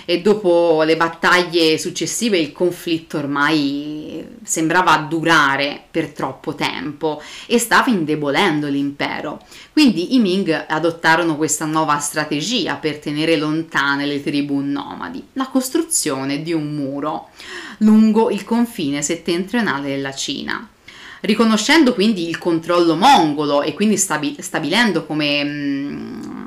e 0.04 0.20
dopo 0.20 0.82
le 0.82 0.96
battaglie 0.96 1.78
successive 1.78 2.38
il 2.38 2.52
conflitto 2.52 3.18
ormai 3.18 4.24
sembrava 4.42 4.96
durare 4.98 5.82
per 5.90 6.10
troppo 6.10 6.54
tempo 6.54 7.22
e 7.46 7.58
stava 7.58 7.90
indebolendo 7.90 8.68
l'impero. 8.68 9.40
Quindi 9.72 10.14
i 10.14 10.18
Ming 10.18 10.66
adottarono 10.68 11.36
questa 11.36 11.64
nuova 11.64 11.98
strategia 11.98 12.76
per 12.76 12.98
tenere 12.98 13.36
lontane 13.36 14.06
le 14.06 14.22
tribù 14.22 14.60
nomadi, 14.60 15.22
la 15.34 15.48
costruzione 15.48 16.42
di 16.42 16.52
un 16.52 16.74
muro 16.74 17.28
lungo 17.78 18.30
il 18.30 18.44
confine 18.44 19.02
settentrionale 19.02 19.88
della 19.88 20.14
Cina 20.14 20.68
riconoscendo 21.24 21.94
quindi 21.94 22.28
il 22.28 22.38
controllo 22.38 22.96
mongolo 22.96 23.62
e 23.62 23.74
quindi 23.74 23.96
stabilendo 23.96 25.06
come, 25.06 25.44
mm, 25.44 26.43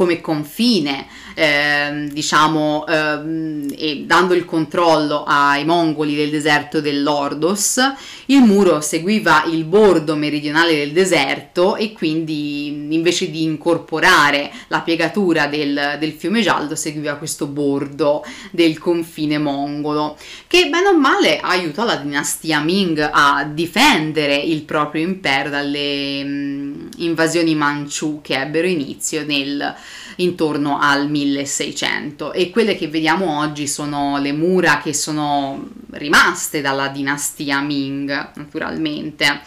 come 0.00 0.22
confine 0.22 1.06
eh, 1.34 2.08
diciamo, 2.10 2.86
eh, 2.86 3.66
e 3.76 4.04
dando 4.06 4.32
il 4.32 4.46
controllo 4.46 5.24
ai 5.24 5.66
mongoli 5.66 6.14
del 6.16 6.30
deserto 6.30 6.80
dell'Ordos, 6.80 7.78
il 8.26 8.40
muro 8.40 8.80
seguiva 8.80 9.44
il 9.48 9.64
bordo 9.64 10.16
meridionale 10.16 10.74
del 10.74 10.92
deserto 10.92 11.76
e 11.76 11.92
quindi 11.92 12.94
invece 12.94 13.30
di 13.30 13.42
incorporare 13.42 14.50
la 14.68 14.80
piegatura 14.80 15.48
del, 15.48 15.96
del 15.98 16.12
fiume 16.12 16.40
Giallo 16.40 16.74
seguiva 16.74 17.16
questo 17.16 17.46
bordo 17.46 18.24
del 18.52 18.78
confine 18.78 19.36
mongolo, 19.36 20.16
che 20.46 20.70
bene 20.70 20.88
o 20.88 20.98
male 20.98 21.40
aiutò 21.40 21.84
la 21.84 21.96
dinastia 21.96 22.60
Ming 22.60 23.06
a 23.12 23.44
difendere 23.44 24.34
il 24.36 24.62
proprio 24.62 25.02
impero 25.02 25.50
dalle 25.50 26.24
mh, 26.24 26.88
invasioni 26.96 27.54
Manciù 27.54 28.20
che 28.22 28.40
ebbero 28.40 28.66
inizio 28.66 29.26
nel 29.26 29.74
intorno 30.20 30.78
al 30.78 31.08
1600 31.08 32.32
e 32.32 32.50
quelle 32.50 32.76
che 32.76 32.88
vediamo 32.88 33.38
oggi 33.40 33.66
sono 33.66 34.18
le 34.18 34.32
mura 34.32 34.80
che 34.82 34.94
sono 34.94 35.68
rimaste 35.90 36.60
dalla 36.60 36.88
dinastia 36.88 37.60
Ming 37.60 38.30
naturalmente. 38.34 39.40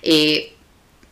E 0.00 0.52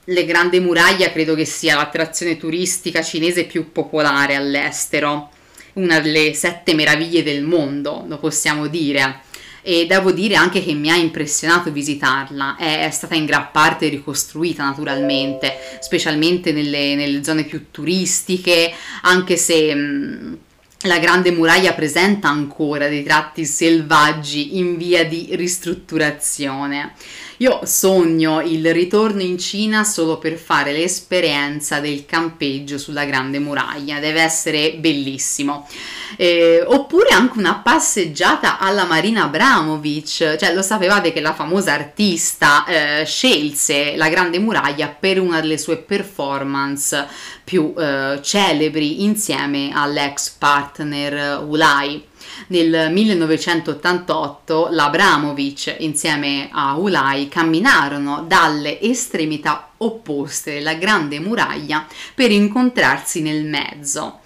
le 0.05 0.25
grandi 0.25 0.61
muraglia 0.61 1.11
credo 1.11 1.35
che 1.35 1.45
sia 1.45 1.77
l'attrazione 1.77 2.37
turistica 2.37 3.03
cinese 3.03 3.45
più 3.45 3.73
popolare 3.73 4.35
all'estero 4.35 5.31
una 5.75 6.01
delle 6.01 6.35
sette 6.35 6.75
meraviglie 6.75 7.23
del 7.23 7.43
mondo 7.43 8.05
lo 8.07 8.19
possiamo 8.19 8.67
dire 8.67 9.23
e 9.67 9.87
devo 9.87 10.13
dire 10.13 10.35
anche 10.35 10.63
che 10.63 10.75
mi 10.75 10.91
ha 10.91 10.97
impressionato 10.97 11.73
visitarla, 11.73 12.57
è, 12.57 12.91
stata 12.91 13.15
in 13.15 13.25
gran 13.25 13.49
parte 13.51 13.89
ricostruita 13.89 14.63
naturalmente, 14.63 15.55
specialmente 15.81 16.53
nelle, 16.53 16.95
nelle 16.95 17.25
zone 17.25 17.45
più 17.45 17.71
turistiche, 17.71 18.73
anche 19.03 19.37
se... 19.37 19.75
Mh, 19.75 20.39
la 20.85 20.99
Grande 20.99 21.31
Muraglia 21.31 21.73
presenta 21.73 22.29
ancora 22.29 22.89
dei 22.89 23.03
tratti 23.03 23.47
selvaggi 23.47 24.59
in 24.59 24.77
via 24.77 25.07
di 25.07 25.29
ristrutturazione. 25.33 26.93
Io 27.39 27.61
sogno 27.65 28.41
il 28.41 28.73
ritorno 28.73 29.21
in 29.21 29.39
Cina 29.39 29.83
solo 29.83 30.19
per 30.19 30.37
fare 30.37 30.71
l'esperienza 30.73 31.81
del 31.81 32.07
campeggio 32.07 32.79
sulla 32.79 33.05
Grande 33.05 33.41
Muraglia, 33.41 33.99
deve 33.99 34.21
essere 34.23 34.75
bellissimo. 34.75 35.69
Eh, 36.17 36.63
oppure 36.65 37.09
anche 37.09 37.39
una 37.39 37.57
passeggiata 37.57 38.59
alla 38.59 38.85
Marina 38.85 39.25
Abramovic, 39.25 40.37
cioè 40.37 40.55
lo 40.55 40.63
sapevate 40.63 41.13
che 41.13 41.21
la 41.21 41.35
famosa 41.35 41.73
artista 41.73 42.65
eh, 42.67 43.05
scelse 43.05 43.97
la 43.97 44.09
Grande 44.09 44.39
Muraglia 44.39 44.89
per 44.89 45.21
una 45.21 45.41
delle 45.41 45.59
sue 45.59 45.79
performance 45.79 47.07
più 47.43 47.75
eh, 47.77 48.21
celebri 48.23 49.03
insieme 49.03 49.71
all'ex 49.75 50.31
partner 50.31 51.43
Ulai. 51.45 52.13
Nel 52.49 52.93
1988 52.93 54.69
l'Abramovic 54.71 55.77
insieme 55.79 56.49
a 56.53 56.77
Ulai 56.77 57.29
camminarono 57.29 58.25
dalle 58.27 58.81
estremità 58.81 59.71
opposte 59.79 60.55
della 60.55 60.75
Grande 60.75 61.21
Muraglia 61.21 61.87
per 62.15 62.31
incontrarsi 62.31 63.21
nel 63.23 63.45
mezzo. 63.45 64.21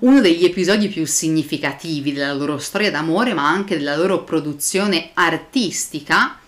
Uno 0.00 0.20
degli 0.20 0.44
episodi 0.44 0.88
più 0.88 1.06
significativi 1.06 2.12
della 2.12 2.32
loro 2.32 2.58
storia 2.58 2.90
d'amore, 2.90 3.34
ma 3.34 3.46
anche 3.46 3.76
della 3.76 3.96
loro 3.96 4.24
produzione 4.24 5.10
artistica, 5.14 6.38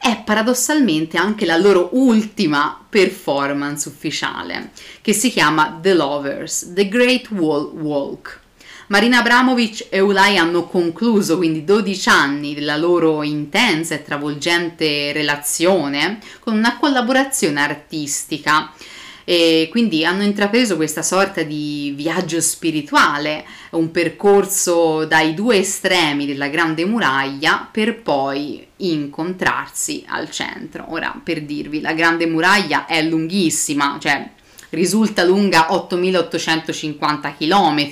è 0.00 0.22
paradossalmente 0.24 1.16
anche 1.16 1.44
la 1.44 1.56
loro 1.56 1.90
ultima 1.92 2.84
performance 2.88 3.88
ufficiale, 3.88 4.70
che 5.00 5.12
si 5.12 5.30
chiama 5.30 5.78
The 5.80 5.94
Lovers, 5.94 6.72
The 6.72 6.88
Great 6.88 7.30
Wall 7.30 7.72
Walk. 7.72 8.40
Marina 8.90 9.18
Abramovic 9.18 9.88
e 9.90 10.00
Ulai 10.00 10.38
hanno 10.38 10.64
concluso 10.64 11.36
quindi 11.36 11.62
12 11.62 12.08
anni 12.08 12.54
della 12.54 12.78
loro 12.78 13.22
intensa 13.22 13.94
e 13.94 14.02
travolgente 14.02 15.12
relazione 15.12 16.20
con 16.40 16.56
una 16.56 16.78
collaborazione 16.78 17.60
artistica 17.60 18.72
e 19.24 19.68
quindi 19.70 20.06
hanno 20.06 20.22
intrapreso 20.22 20.76
questa 20.76 21.02
sorta 21.02 21.42
di 21.42 21.92
viaggio 21.94 22.40
spirituale, 22.40 23.44
un 23.72 23.90
percorso 23.90 25.04
dai 25.04 25.34
due 25.34 25.58
estremi 25.58 26.24
della 26.24 26.48
grande 26.48 26.86
muraglia 26.86 27.68
per 27.70 28.00
poi 28.00 28.66
incontrarsi 28.76 30.02
al 30.08 30.30
centro. 30.30 30.86
Ora, 30.88 31.14
per 31.22 31.42
dirvi, 31.42 31.82
la 31.82 31.92
grande 31.92 32.24
muraglia 32.24 32.86
è 32.86 33.02
lunghissima, 33.02 33.98
cioè 34.00 34.30
risulta 34.70 35.24
lunga 35.24 35.74
8850 35.74 37.34
km 37.34 37.90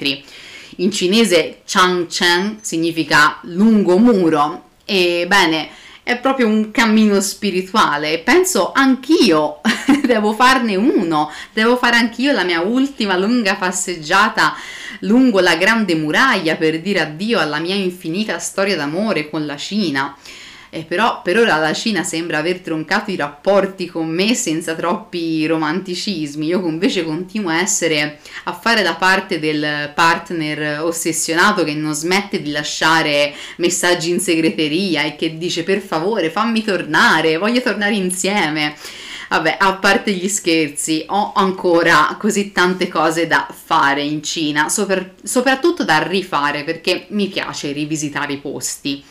in 0.77 0.91
cinese 0.91 1.63
Changcheng 1.65 2.59
significa 2.61 3.39
lungo 3.43 3.99
muro 3.99 4.65
e 4.85 5.25
bene, 5.27 5.69
è 6.03 6.17
proprio 6.19 6.47
un 6.47 6.71
cammino 6.71 7.21
spirituale. 7.21 8.19
Penso 8.19 8.73
anch'io 8.73 9.61
devo 10.07 10.33
farne 10.35 10.77
uno, 10.77 11.31
devo 11.53 11.77
fare 11.77 11.97
anch'io 11.97 12.33
la 12.33 12.45
mia 12.45 12.61
ultima 12.61 13.17
lunga 13.17 13.57
passeggiata 13.57 14.55
lungo 15.01 15.41
la 15.41 15.57
grande 15.57 15.95
muraglia 15.95 16.57
per 16.57 16.81
dire 16.81 17.01
addio 17.01 17.39
alla 17.39 17.59
mia 17.59 17.75
infinita 17.75 18.39
storia 18.39 18.77
d'amore 18.77 19.29
con 19.29 19.45
la 19.45 19.57
Cina. 19.57 20.17
Eh, 20.71 20.83
però 20.83 21.23
per 21.23 21.39
ora 21.39 21.57
la 21.57 21.73
Cina 21.73 22.03
sembra 22.03 22.39
aver 22.39 22.61
troncato 22.61 23.11
i 23.11 23.17
rapporti 23.17 23.87
con 23.87 24.09
me 24.09 24.35
senza 24.35 24.75
troppi 24.75 25.47
romanticismi. 25.47 26.47
Io 26.47 26.67
invece 26.67 27.05
continuo 27.05 27.51
a 27.51 27.61
essere 27.61 28.19
a 28.45 28.53
fare 28.53 28.83
la 28.83 28.95
parte 28.95 29.39
del 29.39 29.93
partner 29.95 30.81
ossessionato 30.81 31.65
che 31.65 31.75
non 31.75 31.95
smette 31.95 32.43
di 32.43 32.51
lasciare 32.51 33.35
messaggi 33.57 34.11
in 34.11 34.21
segreteria 34.21 35.05
e 35.05 35.17
che 35.17 35.39
dice 35.39 35.63
per 35.63 35.81
favore 35.81 36.31
fammi 36.31 36.63
tornare, 36.63 37.37
voglio 37.37 37.63
tornare 37.63 37.95
insieme. 37.95 38.75
Vabbè, 39.29 39.57
a 39.59 39.75
parte 39.75 40.13
gli 40.13 40.29
scherzi, 40.29 41.05
ho 41.09 41.33
ancora 41.35 42.17
così 42.19 42.53
tante 42.53 42.87
cose 42.87 43.27
da 43.27 43.49
fare 43.53 44.03
in 44.03 44.23
Cina, 44.23 44.69
sopra- 44.69 45.05
soprattutto 45.23 45.85
da 45.85 46.01
rifare 46.07 46.63
perché 46.63 47.07
mi 47.09 47.27
piace 47.27 47.73
rivisitare 47.73 48.35
i 48.35 48.39
posti. 48.39 49.03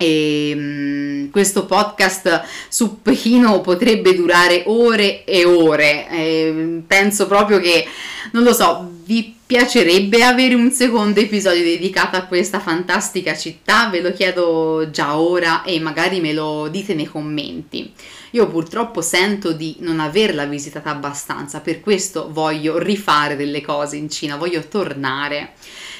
E 0.00 1.28
questo 1.32 1.66
podcast 1.66 2.44
su 2.68 3.02
Pechino 3.02 3.60
potrebbe 3.60 4.14
durare 4.14 4.62
ore 4.66 5.24
e 5.24 5.44
ore. 5.44 6.08
E 6.08 6.82
penso 6.86 7.26
proprio 7.26 7.58
che, 7.58 7.84
non 8.30 8.44
lo 8.44 8.52
so, 8.52 8.90
vi 9.04 9.34
piacerebbe 9.44 10.22
avere 10.22 10.54
un 10.54 10.70
secondo 10.70 11.18
episodio 11.18 11.62
dedicato 11.62 12.16
a 12.16 12.26
questa 12.26 12.60
fantastica 12.60 13.34
città? 13.34 13.88
Ve 13.88 14.00
lo 14.00 14.12
chiedo 14.12 14.88
già 14.92 15.18
ora 15.18 15.62
e 15.62 15.80
magari 15.80 16.20
me 16.20 16.32
lo 16.32 16.68
dite 16.68 16.94
nei 16.94 17.06
commenti. 17.06 17.90
Io 18.32 18.46
purtroppo 18.46 19.00
sento 19.00 19.52
di 19.52 19.76
non 19.80 20.00
averla 20.00 20.44
visitata 20.44 20.90
abbastanza, 20.90 21.60
per 21.60 21.80
questo 21.80 22.28
voglio 22.30 22.78
rifare 22.78 23.36
delle 23.36 23.62
cose 23.62 23.96
in 23.96 24.10
Cina, 24.10 24.36
voglio 24.36 24.60
tornare. 24.68 25.54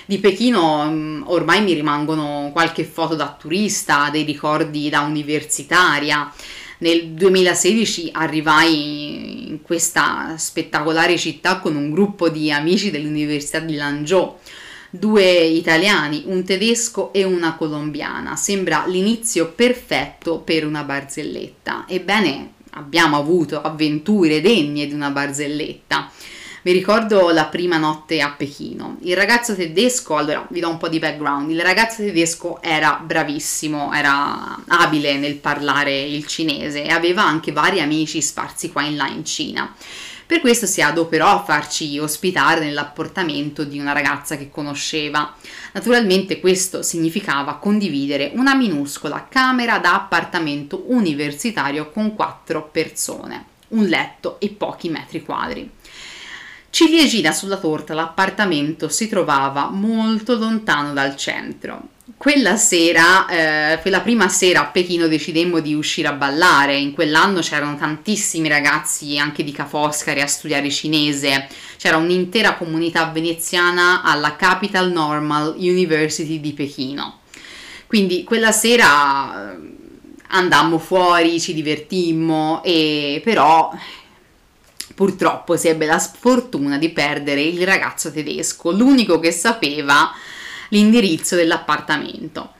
Di 0.08 0.20
Pechino 0.20 0.90
mm, 0.90 1.22
ormai 1.26 1.62
mi 1.62 1.74
rimangono 1.74 2.48
qualche 2.50 2.82
foto 2.84 3.14
da 3.14 3.36
turista, 3.38 4.08
dei 4.10 4.22
ricordi 4.22 4.88
da 4.88 5.02
universitaria, 5.02 6.32
Nel 6.78 7.08
2016 7.08 8.08
arrivai 8.12 9.50
in 9.50 9.60
questa 9.60 10.34
spettacolare 10.38 11.18
città 11.18 11.58
con 11.58 11.76
un 11.76 11.90
gruppo 11.90 12.30
di 12.30 12.50
amici 12.50 12.90
dell'Università 12.90 13.58
di 13.58 13.74
Lanzhou 13.74 14.38
due 14.88 15.40
italiani, 15.42 16.22
un 16.24 16.42
tedesco 16.42 17.12
e 17.12 17.24
una 17.24 17.54
colombiana. 17.56 18.34
Sembra 18.34 18.86
l'inizio 18.86 19.52
perfetto 19.52 20.38
per 20.38 20.64
una 20.64 20.84
barzelletta. 20.84 21.84
Ebbene, 21.86 22.52
abbiamo 22.70 23.18
avuto 23.18 23.60
avventure 23.60 24.40
degne 24.40 24.86
di 24.86 24.94
una 24.94 25.10
barzelletta. 25.10 26.10
Mi 26.62 26.72
ricordo 26.72 27.30
la 27.30 27.44
prima 27.46 27.76
notte 27.76 28.20
a 28.20 28.30
Pechino. 28.30 28.96
Il 29.02 29.14
ragazzo 29.14 29.54
tedesco, 29.54 30.16
allora 30.16 30.44
vi 30.50 30.58
do 30.58 30.68
un 30.68 30.76
po' 30.76 30.88
di 30.88 30.98
background, 30.98 31.48
il 31.52 31.60
ragazzo 31.60 32.02
tedesco 32.02 32.60
era 32.60 33.00
bravissimo, 33.00 33.92
era 33.92 34.58
abile 34.66 35.18
nel 35.18 35.36
parlare 35.36 35.96
il 36.00 36.26
cinese 36.26 36.82
e 36.82 36.88
aveva 36.88 37.22
anche 37.22 37.52
vari 37.52 37.80
amici 37.80 38.20
sparsi 38.20 38.72
qua 38.72 38.82
in 38.82 38.96
là 38.96 39.06
in 39.06 39.24
Cina. 39.24 39.72
Per 40.26 40.40
questo 40.40 40.66
si 40.66 40.82
adoperò 40.82 41.28
a 41.28 41.44
farci 41.44 41.96
ospitare 42.00 42.64
nell'apportamento 42.64 43.62
di 43.62 43.78
una 43.78 43.92
ragazza 43.92 44.36
che 44.36 44.50
conosceva. 44.50 45.36
Naturalmente 45.72 46.40
questo 46.40 46.82
significava 46.82 47.54
condividere 47.54 48.32
una 48.34 48.56
minuscola 48.56 49.28
camera 49.30 49.78
da 49.78 49.94
appartamento 49.94 50.82
universitario 50.88 51.88
con 51.90 52.16
quattro 52.16 52.68
persone, 52.68 53.44
un 53.68 53.84
letto 53.84 54.40
e 54.40 54.48
pochi 54.48 54.88
metri 54.88 55.22
quadri. 55.22 55.70
Ciliegina 56.78 57.32
sulla 57.32 57.56
torta, 57.56 57.92
l'appartamento 57.92 58.88
si 58.88 59.08
trovava 59.08 59.68
molto 59.68 60.36
lontano 60.36 60.92
dal 60.92 61.16
centro. 61.16 61.88
Quella 62.16 62.54
sera, 62.54 63.26
eh, 63.26 63.80
quella 63.80 63.98
prima 63.98 64.28
sera 64.28 64.60
a 64.60 64.66
Pechino 64.66 65.08
decidemmo 65.08 65.58
di 65.58 65.74
uscire 65.74 66.06
a 66.06 66.12
ballare. 66.12 66.76
In 66.76 66.92
quell'anno 66.92 67.40
c'erano 67.40 67.76
tantissimi 67.76 68.46
ragazzi 68.46 69.18
anche 69.18 69.42
di 69.42 69.50
Ca' 69.50 69.66
Foscari 69.66 70.20
a 70.20 70.28
studiare 70.28 70.70
cinese. 70.70 71.48
C'era 71.76 71.96
un'intera 71.96 72.54
comunità 72.54 73.06
veneziana 73.06 74.02
alla 74.04 74.36
Capital 74.36 74.92
Normal 74.92 75.56
University 75.58 76.38
di 76.38 76.52
Pechino. 76.52 77.22
Quindi 77.88 78.22
quella 78.22 78.52
sera 78.52 79.50
eh, 79.50 79.58
andammo 80.28 80.78
fuori, 80.78 81.40
ci 81.40 81.54
divertimmo 81.54 82.62
e 82.62 83.20
però 83.24 83.72
purtroppo 84.98 85.56
si 85.56 85.68
ebbe 85.68 85.86
la 85.86 86.00
sfortuna 86.00 86.76
di 86.76 86.88
perdere 86.88 87.40
il 87.40 87.64
ragazzo 87.64 88.10
tedesco, 88.10 88.72
l'unico 88.72 89.20
che 89.20 89.30
sapeva 89.30 90.12
l'indirizzo 90.70 91.36
dell'appartamento. 91.36 92.54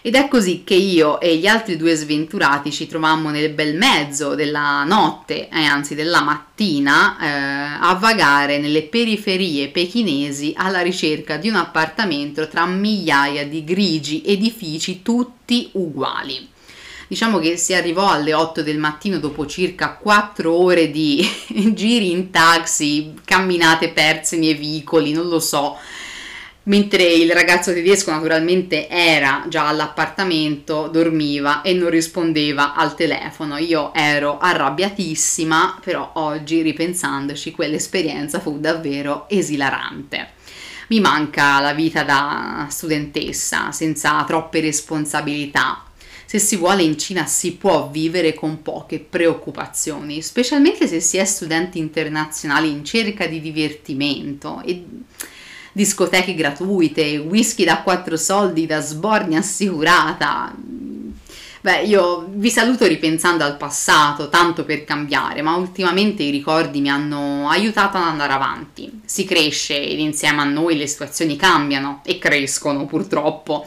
Ed 0.00 0.14
è 0.14 0.28
così 0.28 0.62
che 0.62 0.74
io 0.74 1.18
e 1.18 1.36
gli 1.36 1.48
altri 1.48 1.76
due 1.76 1.96
sventurati 1.96 2.70
ci 2.70 2.86
trovammo 2.86 3.30
nel 3.30 3.50
bel 3.50 3.76
mezzo 3.76 4.36
della 4.36 4.84
notte, 4.84 5.48
eh, 5.48 5.64
anzi 5.64 5.96
della 5.96 6.22
mattina, 6.22 7.18
eh, 7.18 7.78
a 7.80 7.92
vagare 7.94 8.58
nelle 8.58 8.82
periferie 8.82 9.66
pechinesi 9.70 10.52
alla 10.56 10.82
ricerca 10.82 11.38
di 11.38 11.48
un 11.48 11.56
appartamento 11.56 12.46
tra 12.46 12.66
migliaia 12.66 13.44
di 13.48 13.64
grigi 13.64 14.22
edifici 14.24 15.02
tutti 15.02 15.70
uguali. 15.72 16.49
Diciamo 17.10 17.40
che 17.40 17.56
si 17.56 17.74
arrivò 17.74 18.08
alle 18.08 18.32
8 18.32 18.62
del 18.62 18.78
mattino 18.78 19.18
dopo 19.18 19.44
circa 19.44 19.94
4 19.94 20.52
ore 20.54 20.92
di 20.92 21.28
giri 21.74 22.12
in 22.12 22.30
taxi, 22.30 23.14
camminate 23.24 23.88
perse 23.88 24.36
nei 24.36 24.54
vicoli, 24.54 25.10
non 25.10 25.26
lo 25.26 25.40
so. 25.40 25.76
Mentre 26.64 27.02
il 27.02 27.32
ragazzo 27.32 27.72
tedesco 27.72 28.12
naturalmente 28.12 28.88
era 28.88 29.44
già 29.48 29.66
all'appartamento, 29.66 30.86
dormiva 30.86 31.62
e 31.62 31.72
non 31.72 31.90
rispondeva 31.90 32.74
al 32.74 32.94
telefono. 32.94 33.56
Io 33.56 33.92
ero 33.92 34.38
arrabbiatissima, 34.38 35.80
però 35.82 36.12
oggi 36.14 36.62
ripensandoci 36.62 37.50
quell'esperienza 37.50 38.38
fu 38.38 38.60
davvero 38.60 39.28
esilarante 39.28 40.38
mi 40.90 40.98
manca 40.98 41.60
la 41.60 41.72
vita 41.72 42.02
da 42.02 42.66
studentessa 42.68 43.70
senza 43.70 44.24
troppe 44.24 44.60
responsabilità 44.60 45.84
se 46.30 46.38
si 46.38 46.54
vuole 46.54 46.84
in 46.84 46.96
Cina 46.96 47.26
si 47.26 47.54
può 47.54 47.88
vivere 47.90 48.34
con 48.34 48.62
poche 48.62 49.00
preoccupazioni, 49.00 50.22
specialmente 50.22 50.86
se 50.86 51.00
si 51.00 51.16
è 51.16 51.24
studenti 51.24 51.80
internazionali 51.80 52.70
in 52.70 52.84
cerca 52.84 53.26
di 53.26 53.40
divertimento 53.40 54.62
e 54.64 54.84
discoteche 55.72 56.36
gratuite, 56.36 57.16
whisky 57.16 57.64
da 57.64 57.82
quattro 57.82 58.16
soldi, 58.16 58.64
da 58.64 58.80
sbornia 58.80 59.40
assicurata, 59.40 60.54
Beh, 61.62 61.82
io 61.82 62.28
vi 62.30 62.48
saluto 62.48 62.86
ripensando 62.86 63.42
al 63.42 63.56
passato, 63.56 64.28
tanto 64.28 64.64
per 64.64 64.84
cambiare, 64.84 65.42
ma 65.42 65.56
ultimamente 65.56 66.22
i 66.22 66.30
ricordi 66.30 66.80
mi 66.80 66.88
hanno 66.88 67.48
aiutato 67.50 67.96
ad 67.96 68.04
andare 68.04 68.32
avanti. 68.32 69.00
Si 69.04 69.24
cresce 69.24 69.82
ed 69.82 69.98
insieme 69.98 70.40
a 70.42 70.44
noi 70.44 70.78
le 70.78 70.86
situazioni 70.86 71.34
cambiano 71.34 72.02
e 72.04 72.18
crescono 72.18 72.86
purtroppo. 72.86 73.66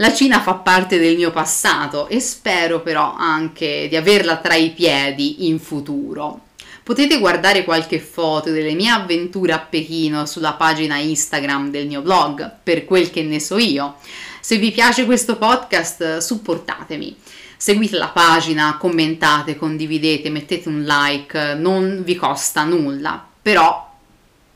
La 0.00 0.14
Cina 0.14 0.40
fa 0.40 0.54
parte 0.54 0.98
del 0.98 1.14
mio 1.14 1.30
passato 1.30 2.08
e 2.08 2.20
spero 2.20 2.80
però 2.80 3.14
anche 3.14 3.86
di 3.86 3.96
averla 3.96 4.38
tra 4.38 4.54
i 4.54 4.70
piedi 4.70 5.46
in 5.46 5.58
futuro. 5.60 6.46
Potete 6.82 7.18
guardare 7.18 7.64
qualche 7.64 8.00
foto 8.00 8.50
delle 8.50 8.72
mie 8.72 8.88
avventure 8.88 9.52
a 9.52 9.58
Pechino 9.58 10.24
sulla 10.24 10.54
pagina 10.54 10.96
Instagram 10.96 11.70
del 11.70 11.86
mio 11.86 12.00
blog, 12.00 12.50
per 12.62 12.86
quel 12.86 13.10
che 13.10 13.22
ne 13.22 13.40
so 13.40 13.58
io. 13.58 13.96
Se 14.40 14.56
vi 14.56 14.70
piace 14.70 15.04
questo 15.04 15.36
podcast, 15.36 16.16
supportatemi. 16.16 17.14
Seguite 17.58 17.98
la 17.98 18.08
pagina, 18.08 18.78
commentate, 18.78 19.56
condividete, 19.56 20.30
mettete 20.30 20.70
un 20.70 20.82
like, 20.82 21.56
non 21.58 22.00
vi 22.04 22.16
costa 22.16 22.64
nulla, 22.64 23.22
però 23.42 23.89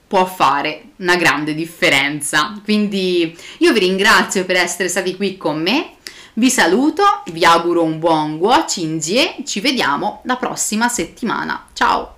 può 0.07 0.25
fare 0.27 0.91
una 0.97 1.17
grande 1.17 1.55
differenza. 1.55 2.61
Quindi 2.63 3.37
io 3.59 3.73
vi 3.73 3.81
ringrazio 3.81 4.45
per 4.45 4.57
essere 4.57 4.89
stati 4.89 5.17
qui 5.17 5.37
con 5.37 5.61
me. 5.61 5.95
Vi 6.35 6.51
saluto, 6.51 7.03
vi 7.27 7.45
auguro 7.45 7.83
un 7.83 7.99
buon 7.99 8.39
Guo 8.39 8.65
Cingie, 8.67 9.37
ci 9.45 9.61
vediamo 9.61 10.21
la 10.25 10.37
prossima 10.37 10.89
settimana. 10.89 11.67
Ciao! 11.73 12.14